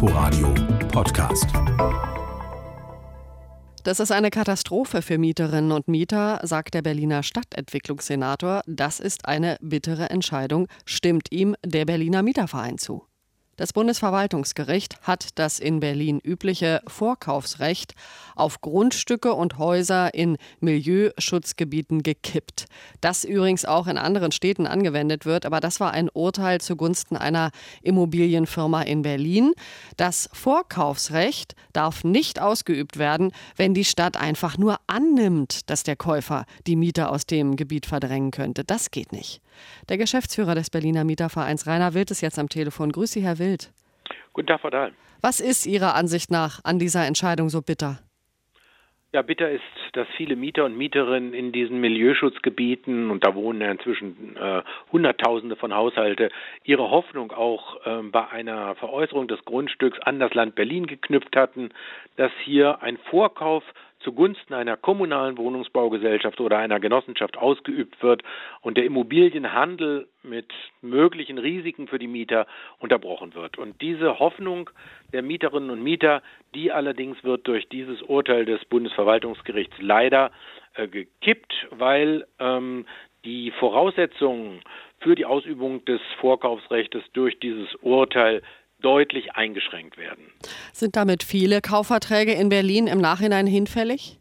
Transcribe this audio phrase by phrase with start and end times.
[0.00, 0.54] Inforadio
[0.92, 1.48] Podcast.
[3.82, 8.62] Das ist eine Katastrophe für Mieterinnen und Mieter, sagt der Berliner Stadtentwicklungssenator.
[8.68, 13.07] Das ist eine bittere Entscheidung, stimmt ihm der Berliner Mieterverein zu.
[13.58, 17.96] Das Bundesverwaltungsgericht hat das in Berlin übliche Vorkaufsrecht
[18.36, 22.66] auf Grundstücke und Häuser in Milieuschutzgebieten gekippt.
[23.00, 27.50] Das übrigens auch in anderen Städten angewendet wird, aber das war ein Urteil zugunsten einer
[27.82, 29.54] Immobilienfirma in Berlin.
[29.96, 36.44] Das Vorkaufsrecht darf nicht ausgeübt werden, wenn die Stadt einfach nur annimmt, dass der Käufer
[36.68, 38.62] die Mieter aus dem Gebiet verdrängen könnte.
[38.62, 39.40] Das geht nicht.
[39.88, 42.92] Der Geschäftsführer des Berliner Mietervereins Rainer Wild ist jetzt am Telefon.
[42.92, 43.47] Grüße Herr Wild.
[44.32, 44.92] Guten Tag, Frau Dahl.
[45.20, 47.98] Was ist Ihrer Ansicht nach an dieser Entscheidung so bitter?
[49.10, 49.62] Ja, bitter ist,
[49.94, 55.56] dass viele Mieter und Mieterinnen in diesen Milieuschutzgebieten, und da wohnen ja inzwischen äh, Hunderttausende
[55.56, 56.28] von Haushalte,
[56.62, 61.70] ihre Hoffnung auch äh, bei einer Veräußerung des Grundstücks an das Land Berlin geknüpft hatten,
[62.16, 63.64] dass hier ein Vorkauf
[64.00, 68.22] zugunsten einer kommunalen Wohnungsbaugesellschaft oder einer Genossenschaft ausgeübt wird
[68.60, 72.46] und der Immobilienhandel mit möglichen Risiken für die Mieter
[72.78, 73.58] unterbrochen wird.
[73.58, 74.70] Und diese Hoffnung
[75.12, 76.22] der Mieterinnen und Mieter,
[76.54, 80.30] die allerdings wird durch dieses Urteil des Bundesverwaltungsgerichts leider
[80.74, 82.86] äh, gekippt, weil ähm,
[83.24, 84.62] die Voraussetzungen
[85.00, 88.42] für die Ausübung des Vorkaufsrechts durch dieses Urteil
[88.80, 90.32] deutlich eingeschränkt werden.
[90.72, 94.18] Sind damit viele Kaufverträge in Berlin im Nachhinein hinfällig?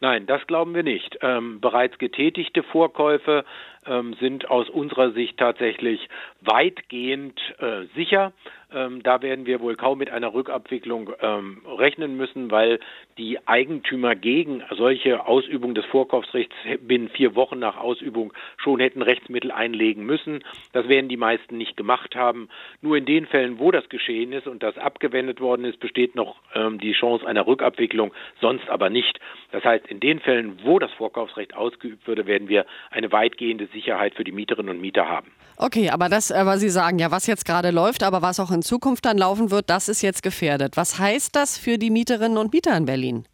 [0.00, 1.18] Nein, das glauben wir nicht.
[1.22, 3.44] Ähm, bereits getätigte Vorkäufe
[3.86, 6.08] ähm, sind aus unserer Sicht tatsächlich
[6.42, 8.32] weitgehend äh, sicher.
[8.72, 12.80] Ähm, da werden wir wohl kaum mit einer Rückabwicklung ähm, rechnen müssen, weil
[13.16, 19.52] die Eigentümer gegen solche Ausübung des Vorkaufsrechts binnen vier Wochen nach Ausübung schon hätten Rechtsmittel
[19.52, 20.42] einlegen müssen.
[20.72, 22.48] Das werden die meisten nicht gemacht haben.
[22.82, 26.36] Nur in den Fällen, wo das geschehen ist und das abgewendet worden ist, besteht noch
[26.54, 29.20] ähm, die Chance einer Rückabwicklung, sonst aber nicht.
[29.52, 34.14] Das heißt, in den Fällen, wo das Vorkaufsrecht ausgeübt würde, werden wir eine weitgehende Sicherheit
[34.14, 35.30] für die Mieterinnen und Mieter haben.
[35.58, 38.55] Okay, aber das, aber Sie sagen ja, was jetzt gerade läuft, aber was auch in
[38.62, 40.76] Zukunft dann laufen wird, das ist jetzt gefährdet.
[40.76, 43.24] Was heißt das für die Mieterinnen und Mieter in Berlin?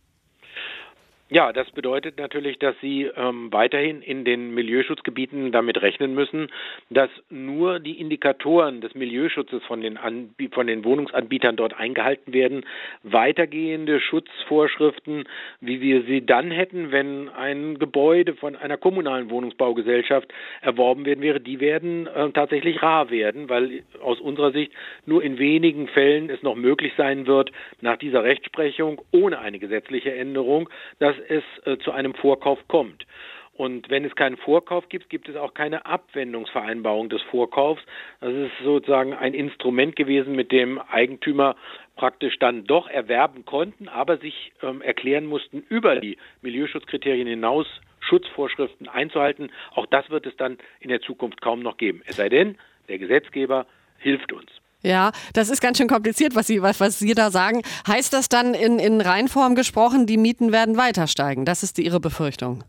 [1.32, 6.48] Ja, das bedeutet natürlich, dass Sie ähm, weiterhin in den Milieuschutzgebieten damit rechnen müssen,
[6.91, 12.66] dass nur die Indikatoren des Milieuschutzes von den, Anb von den Wohnungsanbietern dort eingehalten werden.
[13.03, 15.25] Weitergehende Schutzvorschriften,
[15.62, 21.41] wie wir sie dann hätten, wenn ein Gebäude von einer kommunalen Wohnungsbaugesellschaft erworben werden wäre,
[21.41, 24.72] die werden äh, tatsächlich rar werden, weil aus unserer Sicht
[25.06, 30.14] nur in wenigen Fällen es noch möglich sein wird, nach dieser Rechtsprechung ohne eine gesetzliche
[30.14, 30.69] Änderung,
[30.99, 33.06] dass es äh, zu einem Vorkauf kommt.
[33.55, 37.83] Und wenn es keinen Vorkauf gibt, gibt es auch keine Abwendungsvereinbarung des Vorkaufs.
[38.21, 41.56] Das ist sozusagen ein Instrument gewesen, mit dem Eigentümer
[41.94, 47.66] praktisch dann doch erwerben konnten, aber sich ähm, erklären mussten, über die Milieuschutzkriterien hinaus
[48.00, 49.53] Schutzvorschriften einzuhalten.
[49.75, 52.03] Auch das wird es dann in der Zukunft kaum noch geben.
[52.06, 52.56] Es sei denn,
[52.88, 53.66] der Gesetzgeber
[53.99, 54.62] hilft uns.
[54.82, 57.62] Ja, das ist ganz schön kompliziert, was Sie, was, was Sie da sagen.
[57.87, 61.44] Heißt das dann in, in Reinform gesprochen, die Mieten werden weiter steigen?
[61.44, 62.65] Das ist Ihre Befürchtung.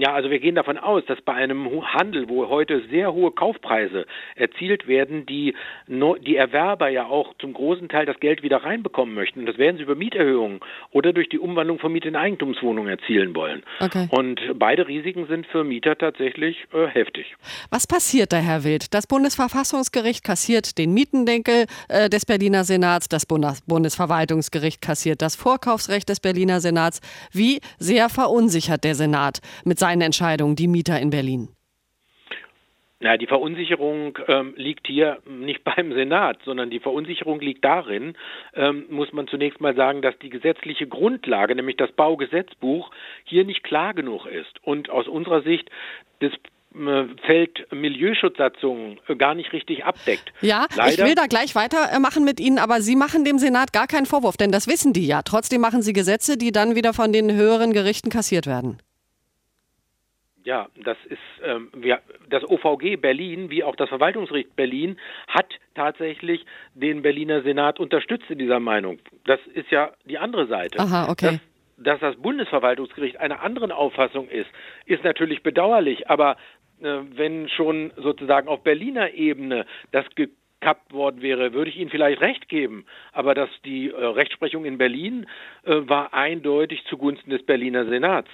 [0.00, 4.06] Ja, also wir gehen davon aus, dass bei einem Handel, wo heute sehr hohe Kaufpreise
[4.34, 5.54] erzielt werden, die,
[5.88, 9.40] die Erwerber ja auch zum großen Teil das Geld wieder reinbekommen möchten.
[9.40, 13.34] Und das werden sie über Mieterhöhungen oder durch die Umwandlung von Miete in Eigentumswohnungen erzielen
[13.34, 13.62] wollen.
[13.80, 14.08] Okay.
[14.10, 17.34] Und beide Risiken sind für Mieter tatsächlich äh, heftig.
[17.70, 18.94] Was passiert da, Herr Wild?
[18.94, 26.08] Das Bundesverfassungsgericht kassiert den Mietendenkel äh, des Berliner Senats, das Bundes Bundesverwaltungsgericht kassiert das Vorkaufsrecht
[26.08, 27.00] des Berliner Senats.
[27.32, 31.48] Wie sehr verunsichert der Senat mit seine Entscheidung, die Mieter in Berlin?
[33.00, 38.14] Na, die Verunsicherung ähm, liegt hier nicht beim Senat, sondern die Verunsicherung liegt darin,
[38.54, 42.90] ähm, muss man zunächst mal sagen, dass die gesetzliche Grundlage, nämlich das Baugesetzbuch,
[43.24, 45.70] hier nicht klar genug ist und aus unserer Sicht
[46.20, 50.32] das äh, Feld Milieuschutzsatzungen äh, gar nicht richtig abdeckt.
[50.40, 50.92] Ja, Leider.
[50.92, 54.36] ich will da gleich weitermachen mit Ihnen, aber Sie machen dem Senat gar keinen Vorwurf,
[54.36, 55.22] denn das wissen die ja.
[55.22, 58.78] Trotzdem machen Sie Gesetze, die dann wieder von den höheren Gerichten kassiert werden.
[60.44, 64.98] Ja, das ist ähm, wir, das OVG Berlin wie auch das Verwaltungsgericht Berlin
[65.28, 68.98] hat tatsächlich den Berliner Senat unterstützt in dieser Meinung.
[69.24, 70.78] Das ist ja die andere Seite.
[70.78, 71.40] Aha, okay.
[71.76, 74.48] Dass, dass das Bundesverwaltungsgericht einer anderen Auffassung ist,
[74.86, 76.36] ist natürlich bedauerlich, aber
[76.80, 82.20] äh, wenn schon sozusagen auf Berliner Ebene das gekappt worden wäre, würde ich Ihnen vielleicht
[82.20, 82.86] recht geben.
[83.12, 85.26] Aber dass die äh, Rechtsprechung in Berlin
[85.64, 88.30] äh, war eindeutig zugunsten des Berliner Senats.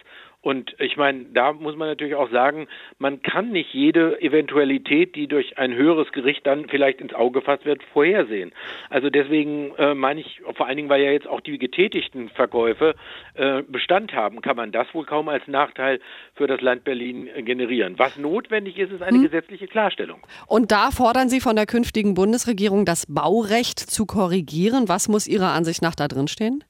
[0.46, 2.68] Und ich meine, da muss man natürlich auch sagen,
[3.00, 7.64] man kann nicht jede Eventualität, die durch ein höheres Gericht dann vielleicht ins Auge gefasst
[7.64, 8.52] wird, vorhersehen.
[8.88, 12.94] Also deswegen äh, meine ich, vor allen Dingen, weil ja jetzt auch die getätigten Verkäufe
[13.34, 15.98] äh, Bestand haben, kann man das wohl kaum als Nachteil
[16.36, 17.98] für das Land Berlin äh, generieren.
[17.98, 19.24] Was notwendig ist, ist eine hm.
[19.24, 20.20] gesetzliche Klarstellung.
[20.46, 24.88] Und da fordern Sie von der künftigen Bundesregierung, das Baurecht zu korrigieren.
[24.88, 26.62] Was muss Ihrer Ansicht nach da drin stehen?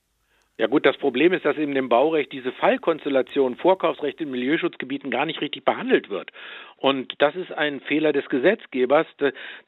[0.58, 5.26] Ja gut, das Problem ist, dass eben im Baurecht diese Fallkonstellation Vorkaufsrecht in Milieuschutzgebieten gar
[5.26, 6.31] nicht richtig behandelt wird.
[6.79, 9.06] Und das ist ein Fehler des Gesetzgebers.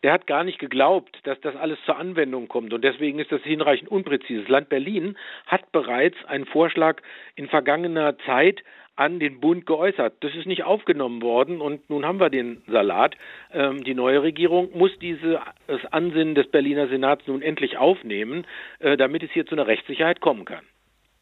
[0.02, 2.72] Der hat gar nicht geglaubt, dass das alles zur Anwendung kommt.
[2.72, 4.40] Und deswegen ist das hinreichend unpräzise.
[4.40, 7.02] Das Land Berlin hat bereits einen Vorschlag
[7.36, 8.62] in vergangener Zeit
[8.96, 10.14] an den Bund geäußert.
[10.20, 13.14] Das ist nicht aufgenommen worden und nun haben wir den Salat.
[13.52, 15.38] Ähm, die neue Regierung muss dieses
[15.90, 18.46] Ansinnen des Berliner Senats nun endlich aufnehmen,
[18.80, 20.64] äh, damit es hier zu einer Rechtssicherheit kommen kann.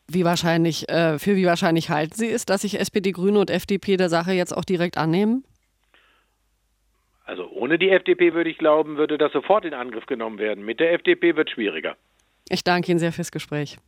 [0.09, 3.97] Wie wahrscheinlich, äh, für wie wahrscheinlich halten Sie es, dass sich SPD, Grüne und FDP
[3.97, 5.45] der Sache jetzt auch direkt annehmen?
[7.25, 10.65] Also ohne die FDP würde ich glauben, würde das sofort in Angriff genommen werden.
[10.65, 11.97] Mit der FDP wird es schwieriger.
[12.49, 13.79] Ich danke Ihnen sehr fürs Gespräch.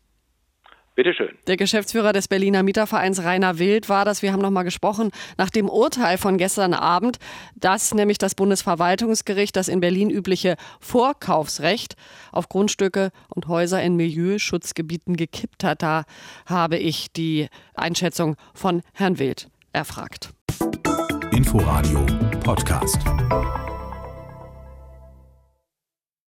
[0.98, 1.28] Bitte schön.
[1.46, 4.20] Der Geschäftsführer des Berliner Mietervereins Rainer Wild war das.
[4.20, 7.18] Wir haben noch mal gesprochen nach dem Urteil von gestern Abend,
[7.54, 11.94] dass nämlich das Bundesverwaltungsgericht das in Berlin übliche Vorkaufsrecht
[12.32, 15.82] auf Grundstücke und Häuser in Milieuschutzgebieten gekippt hat.
[15.82, 16.02] Da
[16.46, 17.46] habe ich die
[17.76, 20.30] Einschätzung von Herrn Wild erfragt.
[21.30, 22.04] Inforadio
[22.42, 22.98] Podcast.